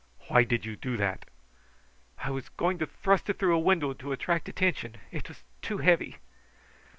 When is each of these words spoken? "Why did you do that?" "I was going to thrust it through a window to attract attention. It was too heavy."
"Why 0.29 0.43
did 0.45 0.65
you 0.65 0.75
do 0.75 0.97
that?" 0.97 1.25
"I 2.17 2.31
was 2.31 2.49
going 2.49 2.79
to 2.79 2.87
thrust 2.87 3.29
it 3.29 3.37
through 3.37 3.55
a 3.55 3.59
window 3.59 3.93
to 3.93 4.11
attract 4.11 4.49
attention. 4.49 4.95
It 5.11 5.27
was 5.29 5.43
too 5.61 5.77
heavy." 5.77 6.17